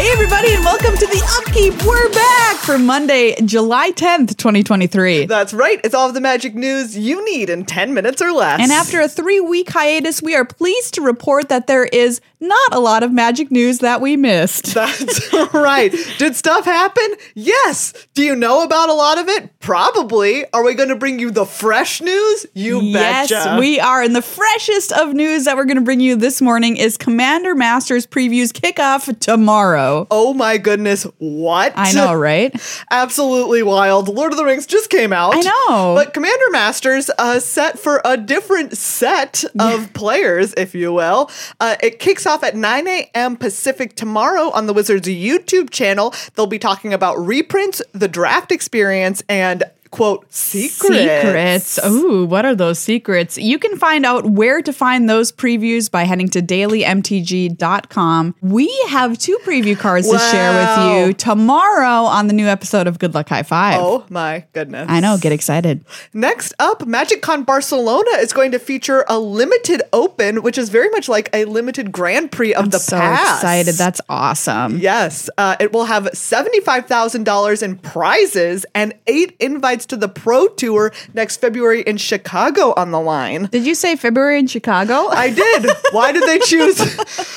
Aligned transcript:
Hey, 0.00 0.10
everybody, 0.12 0.54
and 0.54 0.64
welcome 0.64 0.96
to 0.96 1.04
the 1.04 1.20
Upkeep. 1.36 1.84
We're 1.84 2.08
back 2.08 2.29
for 2.70 2.78
Monday, 2.78 3.34
July 3.44 3.90
10th, 3.90 4.36
2023. 4.36 5.26
That's 5.26 5.52
right. 5.52 5.80
It's 5.82 5.92
all 5.92 6.06
of 6.06 6.14
the 6.14 6.20
magic 6.20 6.54
news 6.54 6.96
you 6.96 7.24
need 7.24 7.50
in 7.50 7.64
10 7.64 7.94
minutes 7.94 8.22
or 8.22 8.30
less. 8.30 8.60
And 8.60 8.70
after 8.70 9.00
a 9.00 9.08
three 9.08 9.40
week 9.40 9.70
hiatus, 9.70 10.22
we 10.22 10.36
are 10.36 10.44
pleased 10.44 10.94
to 10.94 11.00
report 11.00 11.48
that 11.48 11.66
there 11.66 11.84
is 11.84 12.20
not 12.40 12.72
a 12.72 12.78
lot 12.78 13.02
of 13.02 13.12
magic 13.12 13.50
news 13.50 13.80
that 13.80 14.00
we 14.00 14.16
missed. 14.16 14.66
That's 14.74 15.32
right. 15.52 15.92
Did 16.18 16.36
stuff 16.36 16.64
happen? 16.64 17.14
Yes. 17.34 17.92
Do 18.14 18.22
you 18.22 18.34
know 18.34 18.62
about 18.62 18.88
a 18.88 18.94
lot 18.94 19.18
of 19.18 19.28
it? 19.28 19.58
Probably. 19.60 20.50
Are 20.52 20.64
we 20.64 20.74
going 20.74 20.88
to 20.88 20.96
bring 20.96 21.18
you 21.18 21.30
the 21.30 21.44
fresh 21.44 22.00
news? 22.00 22.46
You 22.54 22.80
yes, 22.80 23.30
betcha. 23.30 23.56
we 23.58 23.78
are. 23.78 24.02
And 24.02 24.16
the 24.16 24.22
freshest 24.22 24.92
of 24.92 25.12
news 25.12 25.44
that 25.44 25.56
we're 25.56 25.66
going 25.66 25.76
to 25.76 25.82
bring 25.82 26.00
you 26.00 26.16
this 26.16 26.40
morning 26.40 26.76
is 26.76 26.96
Commander 26.96 27.54
Masters 27.54 28.06
previews 28.06 28.52
kickoff 28.52 29.18
tomorrow. 29.18 30.06
Oh 30.10 30.32
my 30.32 30.56
goodness. 30.56 31.02
What? 31.18 31.72
I 31.76 31.92
know, 31.92 32.14
right? 32.14 32.58
Absolutely 32.90 33.62
wild. 33.62 34.08
Lord 34.08 34.32
of 34.32 34.38
the 34.38 34.44
Rings 34.44 34.66
just 34.66 34.90
came 34.90 35.12
out. 35.12 35.34
I 35.36 35.40
know. 35.40 35.94
But 35.94 36.14
Commander 36.14 36.50
Masters 36.50 37.10
uh, 37.18 37.40
set 37.40 37.78
for 37.78 38.00
a 38.04 38.16
different 38.16 38.76
set 38.76 39.44
of 39.58 39.92
players, 39.92 40.54
if 40.56 40.74
you 40.74 40.92
will. 40.92 41.30
Uh, 41.58 41.76
it 41.82 41.98
kicks 41.98 42.26
off 42.26 42.42
at 42.42 42.56
9 42.56 42.88
a.m. 42.88 43.36
Pacific 43.36 43.96
tomorrow 43.96 44.50
on 44.50 44.66
the 44.66 44.72
Wizards 44.72 45.08
YouTube 45.08 45.70
channel. 45.70 46.14
They'll 46.34 46.46
be 46.46 46.58
talking 46.58 46.92
about 46.92 47.18
reprints, 47.18 47.82
the 47.92 48.08
draft 48.08 48.52
experience, 48.52 49.22
and 49.28 49.64
quote 49.90 50.32
secrets. 50.32 51.76
Secrets. 51.76 51.80
Ooh, 51.84 52.24
what 52.24 52.44
are 52.44 52.54
those 52.54 52.78
secrets? 52.78 53.36
You 53.38 53.58
can 53.58 53.76
find 53.76 54.06
out 54.06 54.26
where 54.26 54.62
to 54.62 54.72
find 54.72 55.08
those 55.08 55.32
previews 55.32 55.90
by 55.90 56.04
heading 56.04 56.28
to 56.30 56.40
dailymtg.com. 56.40 58.34
We 58.40 58.84
have 58.88 59.18
two 59.18 59.38
preview 59.44 59.78
cards 59.78 60.08
to 60.08 60.18
share 60.18 60.52
with 60.52 61.08
you 61.08 61.12
tomorrow 61.14 62.04
on 62.04 62.26
the 62.26 62.32
new 62.32 62.46
episode 62.46 62.86
of 62.86 62.98
Good 62.98 63.14
Luck 63.14 63.28
High 63.28 63.42
Five. 63.42 63.80
Oh 63.80 64.04
my 64.08 64.44
goodness. 64.52 64.86
I 64.88 65.00
know, 65.00 65.18
get 65.18 65.32
excited. 65.32 65.84
Next 66.12 66.54
up, 66.58 66.80
MagicCon 66.80 67.44
Barcelona 67.44 68.10
is 68.18 68.32
going 68.32 68.52
to 68.52 68.58
feature 68.58 69.04
a 69.08 69.18
limited 69.18 69.82
open, 69.92 70.42
which 70.42 70.58
is 70.58 70.68
very 70.68 70.88
much 70.90 71.08
like 71.08 71.28
a 71.32 71.44
limited 71.44 71.92
Grand 71.92 72.30
Prix 72.30 72.54
of 72.54 72.70
the 72.70 72.78
so 72.78 72.96
past. 72.98 73.42
excited. 73.42 73.74
That's 73.74 74.00
awesome. 74.08 74.78
Yes, 74.78 75.28
uh, 75.36 75.56
it 75.58 75.72
will 75.72 75.84
have 75.84 76.04
$75,000 76.04 77.62
in 77.62 77.78
prizes 77.78 78.66
and 78.74 78.94
eight 79.06 79.36
invites 79.40 79.79
to 79.86 79.96
the 79.96 80.08
Pro 80.08 80.48
Tour 80.48 80.92
next 81.14 81.38
February 81.38 81.82
in 81.82 81.96
Chicago 81.96 82.72
on 82.76 82.90
the 82.90 83.00
line. 83.00 83.46
Did 83.52 83.66
you 83.66 83.74
say 83.74 83.96
February 83.96 84.38
in 84.38 84.46
Chicago? 84.46 85.08
I 85.08 85.30
did. 85.30 85.66
Why 85.92 86.12
did 86.12 86.22
they 86.24 86.38
choose? 86.40 86.78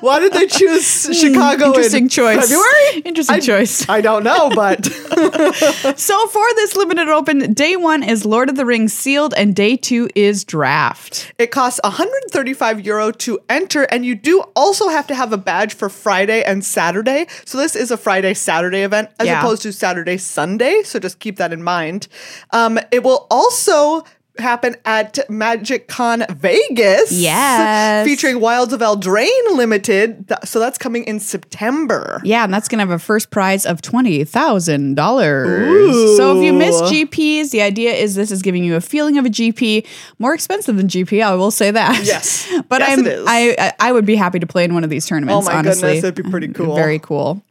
Why 0.00 0.20
did 0.20 0.32
they 0.32 0.46
choose 0.46 0.84
Chicago? 1.18 1.66
Hmm, 1.66 1.70
Interesting 1.74 2.02
in 2.04 2.08
choice. 2.08 2.40
February. 2.48 3.00
Interesting 3.04 3.36
I- 3.36 3.40
choice. 3.40 3.88
I 3.88 4.00
don't 4.00 4.24
know, 4.24 4.50
but 4.54 4.84
So 5.98 6.26
for 6.28 6.46
this 6.56 6.76
limited 6.76 7.08
open, 7.08 7.52
day 7.54 7.76
one 7.76 8.02
is 8.02 8.24
Lord 8.24 8.48
of 8.48 8.56
the 8.56 8.64
Rings 8.66 8.92
sealed, 8.92 9.34
and 9.36 9.54
day 9.54 9.76
two 9.76 10.08
is 10.14 10.44
draft. 10.44 11.32
It 11.38 11.50
costs 11.50 11.80
135 11.84 12.84
euro 12.84 13.10
to 13.12 13.38
enter, 13.48 13.82
and 13.84 14.04
you 14.04 14.14
do 14.14 14.42
also 14.56 14.88
have 14.88 15.06
to 15.08 15.14
have 15.14 15.32
a 15.32 15.36
badge 15.36 15.74
for 15.74 15.88
Friday 15.88 16.42
and 16.42 16.64
Saturday. 16.64 17.26
So 17.44 17.58
this 17.58 17.76
is 17.76 17.90
a 17.90 17.96
Friday 17.96 18.34
Saturday 18.34 18.82
event 18.82 19.10
as 19.18 19.26
Yeah. 19.26 19.40
opposed 19.40 19.62
to 19.62 19.72
Saturday 19.72 20.16
Sunday. 20.18 20.82
So 20.84 20.98
just 20.98 21.18
keep 21.18 21.36
that 21.36 21.52
in 21.52 21.62
mind. 21.62 22.08
Um, 22.50 22.78
it 22.90 23.02
will 23.02 23.26
also 23.30 24.04
happen 24.38 24.74
at 24.84 25.14
MagicCon 25.30 26.28
Vegas. 26.36 27.12
Yes. 27.12 28.04
Featuring 28.04 28.40
Wilds 28.40 28.72
of 28.72 28.80
Eldraine 28.80 29.56
Limited. 29.56 30.32
So 30.44 30.58
that's 30.58 30.76
coming 30.76 31.04
in 31.04 31.20
September. 31.20 32.20
Yeah, 32.24 32.42
and 32.42 32.52
that's 32.52 32.66
going 32.66 32.78
to 32.78 32.82
have 32.82 32.90
a 32.90 32.98
first 32.98 33.30
prize 33.30 33.64
of 33.64 33.80
$20,000. 33.80 36.16
So 36.16 36.36
if 36.36 36.42
you 36.44 36.52
miss 36.52 36.74
GPs, 36.82 37.50
the 37.50 37.62
idea 37.62 37.92
is 37.92 38.14
this 38.14 38.30
is 38.30 38.42
giving 38.42 38.64
you 38.64 38.74
a 38.76 38.80
feeling 38.80 39.18
of 39.18 39.24
a 39.26 39.30
GP, 39.30 39.86
more 40.18 40.34
expensive 40.34 40.76
than 40.76 40.88
GP, 40.88 41.22
I 41.24 41.34
will 41.36 41.50
say 41.52 41.70
that. 41.70 42.02
Yes. 42.04 42.48
but 42.68 42.80
Yes, 42.80 42.98
I'm 42.98 43.06
it 43.06 43.12
is. 43.12 43.24
I 43.28 43.54
I- 43.58 43.72
I 43.80 43.92
would 43.92 44.06
be 44.06 44.16
happy 44.16 44.38
to 44.40 44.46
play 44.46 44.64
in 44.64 44.74
one 44.74 44.82
of 44.84 44.90
these 44.90 45.06
tournaments, 45.06 45.46
Oh 45.46 45.50
my 45.50 45.58
honestly. 45.58 45.82
goodness, 45.82 46.02
that'd 46.02 46.24
be 46.24 46.30
pretty 46.30 46.48
cool. 46.48 46.74
Very 46.84 46.98
cool. 46.98 47.42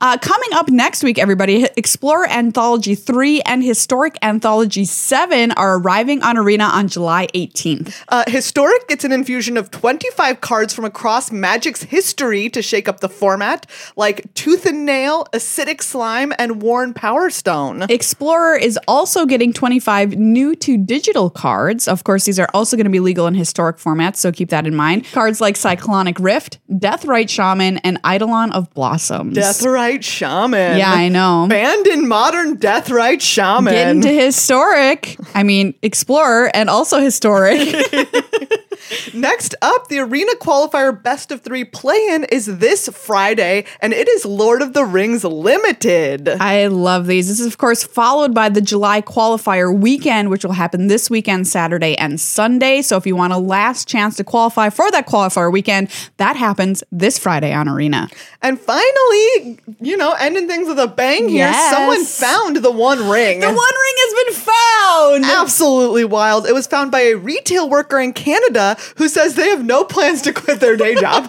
Uh, 0.00 0.18
coming 0.18 0.50
up 0.52 0.68
next 0.68 1.02
week, 1.02 1.18
everybody, 1.18 1.68
Explorer 1.76 2.28
Anthology 2.28 2.94
3 2.94 3.40
and 3.42 3.62
Historic 3.62 4.16
Anthology 4.22 4.84
7 4.84 5.52
are 5.52 5.78
arriving 5.78 6.22
on 6.22 6.36
Arena 6.36 6.64
on 6.64 6.88
July 6.88 7.28
18th. 7.34 8.02
Uh, 8.08 8.24
Historic 8.26 8.88
gets 8.88 9.04
an 9.04 9.12
infusion 9.12 9.56
of 9.56 9.70
25 9.70 10.40
cards 10.40 10.74
from 10.74 10.84
across 10.84 11.30
Magic's 11.30 11.82
history 11.84 12.48
to 12.50 12.62
shake 12.62 12.88
up 12.88 13.00
the 13.00 13.08
format, 13.08 13.66
like 13.96 14.32
Tooth 14.34 14.66
and 14.66 14.84
Nail, 14.84 15.26
Acidic 15.32 15.82
Slime, 15.82 16.32
and 16.38 16.62
Worn 16.62 16.94
Powerstone. 16.94 17.88
Explorer 17.90 18.56
is 18.56 18.78
also 18.88 19.26
getting 19.26 19.52
25 19.52 20.16
new 20.16 20.54
to 20.56 20.76
digital 20.76 21.30
cards. 21.30 21.88
Of 21.88 22.04
course, 22.04 22.24
these 22.24 22.38
are 22.38 22.48
also 22.54 22.76
going 22.76 22.84
to 22.84 22.90
be 22.90 23.00
legal 23.00 23.26
in 23.26 23.34
historic 23.34 23.76
formats, 23.78 24.16
so 24.16 24.32
keep 24.32 24.50
that 24.50 24.66
in 24.66 24.74
mind. 24.74 25.04
Cards 25.12 25.40
like 25.40 25.56
Cyclonic 25.56 26.18
Rift, 26.18 26.58
Deathrite 26.70 27.28
Shaman, 27.28 27.78
and 27.78 27.98
Eidolon 28.06 28.52
of 28.52 28.72
Blossoms. 28.74 29.34
Deathrite 29.62 30.02
Shaman. 30.02 30.78
Yeah, 30.78 30.92
I 30.92 31.08
know. 31.08 31.46
Banned 31.48 31.86
in 31.86 32.08
modern 32.08 32.56
Deathrite 32.58 33.20
Shaman. 33.20 33.72
Get 33.72 33.88
into 33.88 34.08
historic. 34.08 35.16
I 35.34 35.42
mean, 35.42 35.74
Explorer 35.82 36.50
and 36.54 36.68
also 36.68 37.00
historic. 37.00 37.58
Next 39.14 39.54
up, 39.62 39.88
the 39.88 39.98
Arena 39.98 40.32
Qualifier 40.40 41.00
Best 41.02 41.30
of 41.30 41.40
Three 41.42 41.64
play 41.64 42.08
in 42.10 42.24
is 42.24 42.46
this 42.58 42.88
Friday, 42.88 43.64
and 43.80 43.92
it 43.92 44.08
is 44.08 44.24
Lord 44.24 44.62
of 44.62 44.72
the 44.72 44.84
Rings 44.84 45.24
Limited. 45.24 46.28
I 46.28 46.66
love 46.66 47.06
these. 47.06 47.28
This 47.28 47.40
is, 47.40 47.46
of 47.46 47.58
course, 47.58 47.82
followed 47.82 48.34
by 48.34 48.48
the 48.48 48.60
July 48.60 49.00
qualifier 49.02 49.76
weekend, 49.76 50.30
which 50.30 50.44
will 50.44 50.52
happen 50.52 50.88
this 50.88 51.08
weekend, 51.10 51.48
Saturday 51.48 51.96
and 51.96 52.20
Sunday. 52.20 52.82
So 52.82 52.96
if 52.96 53.06
you 53.06 53.16
want 53.16 53.32
a 53.32 53.38
last 53.38 53.88
chance 53.88 54.16
to 54.16 54.24
qualify 54.24 54.68
for 54.70 54.90
that 54.90 55.06
qualifier 55.06 55.52
weekend, 55.52 55.88
that 56.16 56.36
happens 56.36 56.82
this 56.92 57.18
Friday 57.18 57.52
on 57.52 57.68
Arena. 57.68 58.08
And 58.42 58.58
finally, 58.60 59.58
you 59.80 59.96
know, 59.96 60.12
ending 60.18 60.48
things 60.48 60.68
with 60.68 60.78
a 60.78 60.86
bang 60.88 61.28
here, 61.28 61.48
Yes. 61.48 61.72
someone 61.72 62.04
found 62.04 62.56
the 62.56 62.70
One 62.70 63.08
Ring. 63.08 63.40
The 63.40 63.46
One 63.46 63.56
Ring 63.56 63.94
has 63.98 64.24
been 64.24 64.34
found. 64.34 65.24
absolutely 65.24 66.04
wild. 66.04 66.46
It 66.46 66.54
was 66.54 66.66
found 66.66 66.90
by 66.90 67.00
a 67.00 67.14
retail 67.14 67.68
worker 67.68 67.98
in 68.00 68.12
Canada 68.12 68.76
who 68.96 69.08
says 69.08 69.34
they 69.34 69.48
have 69.48 69.64
no 69.64 69.84
plans 69.84 70.22
to 70.22 70.32
quit 70.32 70.60
their 70.60 70.76
day 70.76 70.94
job. 70.94 71.28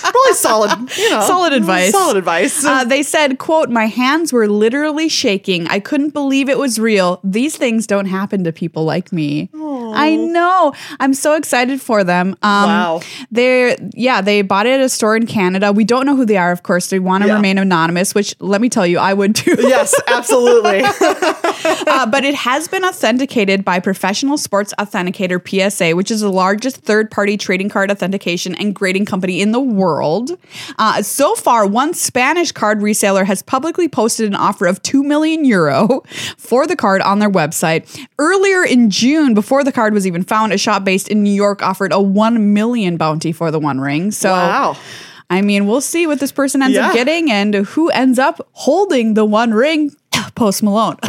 Probably 0.00 0.32
solid, 0.34 0.70
you 0.96 1.10
know. 1.10 1.20
Solid 1.22 1.52
advice. 1.52 1.92
Solid 1.92 2.16
advice. 2.16 2.64
Uh, 2.64 2.84
they 2.84 3.02
said, 3.02 3.38
quote, 3.38 3.70
my 3.70 3.86
hands 3.86 4.32
were 4.32 4.48
literally 4.48 5.08
shaking. 5.08 5.66
I 5.68 5.80
couldn't 5.80 6.10
believe 6.10 6.48
it 6.48 6.58
was 6.58 6.78
real. 6.78 7.20
These 7.22 7.56
things 7.56 7.86
don't 7.86 8.06
happen 8.06 8.44
to 8.44 8.52
people 8.52 8.84
like 8.84 9.12
me. 9.12 9.50
I 9.94 10.16
know. 10.16 10.72
I'm 10.98 11.14
so 11.14 11.34
excited 11.34 11.80
for 11.80 12.04
them. 12.04 12.36
Um, 12.42 12.60
Wow. 12.70 13.00
They're, 13.30 13.76
yeah, 13.94 14.20
they 14.20 14.42
bought 14.42 14.66
it 14.66 14.70
at 14.72 14.80
a 14.80 14.88
store 14.88 15.16
in 15.16 15.26
Canada. 15.26 15.72
We 15.72 15.84
don't 15.84 16.06
know 16.06 16.16
who 16.16 16.24
they 16.26 16.36
are, 16.36 16.50
of 16.52 16.62
course. 16.62 16.88
They 16.88 16.98
want 16.98 17.22
to 17.22 17.28
Yeah. 17.28 17.34
remain 17.36 17.58
anonymous, 17.58 18.14
which 18.14 18.34
let 18.40 18.60
me 18.60 18.68
tell 18.68 18.86
you, 18.86 18.98
I 18.98 19.12
would 19.14 19.34
too. 19.34 19.56
yes, 19.58 19.94
absolutely. 20.08 20.82
uh, 20.84 22.06
but 22.06 22.24
it 22.24 22.34
has 22.34 22.68
been 22.68 22.84
authenticated 22.84 23.64
by 23.64 23.80
Professional 23.80 24.38
Sports 24.38 24.72
Authenticator 24.78 25.40
PSA, 25.40 25.94
which 25.96 26.10
is 26.10 26.20
the 26.20 26.30
largest 26.32 26.78
third 26.78 27.10
party 27.10 27.36
trading 27.36 27.68
card 27.68 27.90
authentication 27.90 28.54
and 28.56 28.74
grading 28.74 29.04
company 29.04 29.40
in 29.40 29.52
the 29.52 29.60
world. 29.60 30.32
Uh, 30.78 31.02
so 31.02 31.34
far, 31.34 31.66
one 31.66 31.94
Spanish 31.94 32.52
card 32.52 32.80
reseller 32.80 33.24
has 33.24 33.42
publicly 33.42 33.88
posted 33.88 34.26
an 34.26 34.34
offer 34.34 34.66
of 34.66 34.80
2 34.82 35.02
million 35.02 35.44
euro 35.44 36.02
for 36.36 36.66
the 36.66 36.76
card 36.76 37.00
on 37.02 37.18
their 37.18 37.30
website. 37.30 37.98
Earlier 38.18 38.64
in 38.64 38.90
June, 38.90 39.34
before 39.34 39.64
the 39.64 39.72
card 39.80 39.94
was 39.94 40.06
even 40.06 40.22
found, 40.22 40.52
a 40.52 40.58
shop 40.58 40.84
based 40.84 41.08
in 41.08 41.22
New 41.22 41.32
York 41.32 41.62
offered 41.62 41.90
a 41.90 42.00
1 42.00 42.52
million 42.52 42.98
bounty 42.98 43.32
for 43.32 43.50
the 43.50 43.58
One 43.58 43.80
Ring. 43.80 44.10
So. 44.10 44.30
wow. 44.30 44.76
I 45.30 45.40
mean, 45.42 45.66
we'll 45.66 45.80
see 45.80 46.06
what 46.08 46.18
this 46.20 46.32
person 46.32 46.60
ends 46.60 46.76
Yeah. 46.76 46.88
up 46.88 46.92
getting 46.94 47.30
and 47.30 47.54
who 47.54 47.88
ends 47.90 48.18
up 48.18 48.46
holding 48.52 49.14
the 49.14 49.24
one 49.24 49.54
ring. 49.54 49.94
Post 50.34 50.62
Malone. 50.62 50.96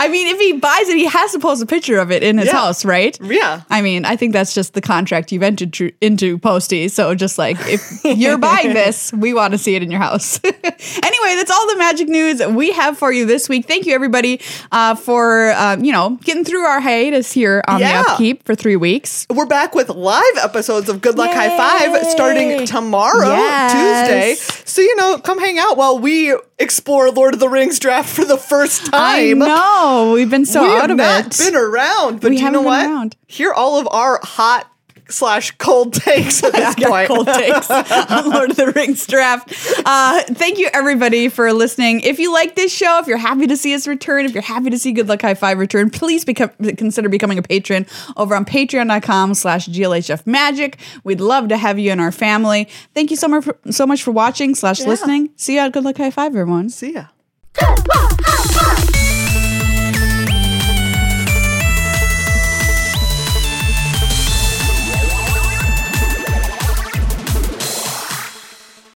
I 0.00 0.08
mean, 0.08 0.28
if 0.28 0.38
he 0.40 0.52
buys 0.54 0.88
it, 0.88 0.96
he 0.96 1.06
has 1.06 1.32
to 1.32 1.38
post 1.38 1.62
a 1.62 1.66
picture 1.66 1.98
of 1.98 2.10
it 2.10 2.22
in 2.22 2.38
his 2.38 2.46
Yeah. 2.46 2.52
house, 2.52 2.84
right? 2.84 3.18
Yeah. 3.22 3.62
I 3.70 3.82
mean, 3.82 4.04
I 4.04 4.16
think 4.16 4.32
that's 4.32 4.54
just 4.54 4.74
the 4.74 4.80
contract 4.80 5.32
you've 5.32 5.42
entered 5.42 5.72
tr- 5.72 5.88
into, 6.00 6.38
Posty. 6.38 6.88
So 6.88 7.14
just 7.14 7.38
like, 7.38 7.56
if 7.66 8.04
you're 8.04 8.38
buying 8.38 8.74
this, 8.74 9.12
we 9.12 9.34
want 9.34 9.52
to 9.52 9.58
see 9.58 9.74
it 9.74 9.82
in 9.82 9.90
your 9.90 10.00
house. 10.00 10.40
anyway, 10.44 11.34
that's 11.36 11.50
all 11.50 11.66
the 11.68 11.76
magic 11.78 12.08
news 12.08 12.44
we 12.46 12.72
have 12.72 12.98
for 12.98 13.12
you 13.12 13.26
this 13.26 13.48
week. 13.48 13.66
Thank 13.66 13.86
you, 13.86 13.94
everybody, 13.94 14.40
uh, 14.72 14.94
for, 14.94 15.52
um, 15.52 15.84
you 15.84 15.92
know, 15.92 16.18
getting 16.24 16.44
through 16.44 16.64
our 16.64 16.80
hiatus 16.80 17.32
here 17.32 17.62
on 17.68 17.80
Yeah. 17.80 18.02
the 18.02 18.10
Upkeep 18.10 18.44
for 18.44 18.54
three 18.54 18.76
weeks. 18.76 19.26
We're 19.30 19.46
back 19.46 19.74
with 19.74 19.88
live 19.88 20.22
episodes 20.42 20.88
of 20.88 21.00
Good 21.00 21.16
Luck 21.18 21.30
High 21.32 21.56
Five 21.56 22.06
starting 22.06 22.66
tomorrow, 22.66 23.28
Yes. 23.28 24.38
Tuesday. 24.38 24.60
So, 24.64 24.80
you 24.82 24.94
know, 24.96 25.18
come 25.18 25.38
hang 25.38 25.58
out 25.58 25.76
while 25.76 25.98
we 25.98 26.36
explore 26.58 27.10
Lord 27.10 27.34
of 27.34 27.40
the 27.40 27.48
Rings 27.48 27.78
draft 27.78 28.08
for 28.08 28.24
the 28.24 28.36
first 28.36 28.88
I 28.92 29.28
time. 29.30 29.38
Know. 29.64 30.12
We've 30.14 30.30
been 30.30 30.46
so 30.46 30.62
we 30.62 30.68
out 30.76 30.90
of 30.90 30.96
not 30.96 31.26
it. 31.26 31.38
been 31.38 31.56
around, 31.56 32.20
but 32.20 32.30
We 32.30 32.36
do 32.38 32.44
you 32.44 32.50
know 32.50 32.62
what? 32.62 32.84
around. 32.86 33.16
Here 33.26 33.50
are 33.50 33.54
all 33.54 33.78
of 33.78 33.88
our 33.90 34.20
hot 34.22 34.70
slash 35.10 35.50
cold 35.58 35.92
takes 35.92 36.42
at 36.42 36.52
this 36.54 36.74
point. 36.76 37.08
cold 37.08 37.26
takes 37.26 37.70
on 37.70 37.84
Lord 38.30 38.50
of 38.52 38.56
the 38.56 38.72
Rings 38.74 39.06
draft. 39.06 39.52
Uh, 39.84 40.22
thank 40.22 40.58
you 40.58 40.70
everybody 40.72 41.28
for 41.28 41.52
listening. 41.52 42.00
If 42.00 42.18
you 42.18 42.32
like 42.32 42.54
this 42.56 42.72
show, 42.74 42.98
if 43.00 43.06
you're 43.06 43.18
happy 43.18 43.46
to 43.46 43.56
see 43.56 43.74
us 43.74 43.86
return, 43.86 44.24
if 44.24 44.32
you're 44.32 44.42
happy 44.42 44.70
to 44.70 44.78
see 44.78 44.92
Good 44.92 45.06
Luck 45.08 45.20
High 45.20 45.34
Five 45.34 45.58
return, 45.58 45.90
please 45.90 46.24
become 46.24 46.48
consider 46.78 47.10
becoming 47.10 47.36
a 47.36 47.42
patron 47.42 47.86
over 48.16 48.34
on 48.34 48.46
patreon.com 48.46 49.34
slash 49.34 49.68
GLHF 49.68 50.26
Magic. 50.26 50.78
We'd 51.04 51.20
love 51.20 51.48
to 51.48 51.58
have 51.58 51.78
you 51.78 51.92
in 51.92 52.00
our 52.00 52.12
family. 52.12 52.66
Thank 52.94 53.10
you 53.10 53.18
so 53.18 53.28
much 53.28 53.44
for, 53.44 53.58
so 53.70 53.86
much 53.86 54.02
for 54.02 54.10
watching 54.10 54.54
slash 54.54 54.80
listening. 54.86 55.30
See 55.36 55.54
you 55.56 55.60
at 55.60 55.72
Good 55.72 55.84
Luck 55.84 55.98
High 55.98 56.10
Five, 56.12 56.32
everyone. 56.32 56.70
See 56.70 56.94
ya. 56.94 57.04